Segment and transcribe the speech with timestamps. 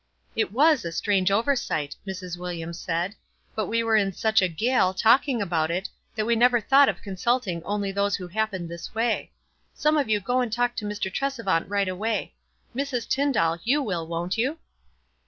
[0.35, 2.35] "It icas a strange oversight," Mrs.
[2.35, 3.13] Williams said.
[3.53, 7.03] "But we were in such a gale, talking about it, that we never thought of
[7.03, 9.29] consulting only those who happened this way.
[9.75, 11.13] Some of you go and talk to Mr.
[11.13, 12.33] Tresevant right away.
[12.75, 13.07] Mrs.
[13.07, 14.57] Tyndall, you will, won't you?"